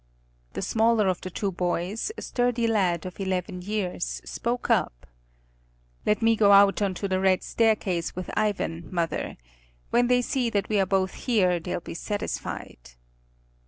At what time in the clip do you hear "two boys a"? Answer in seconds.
1.29-2.23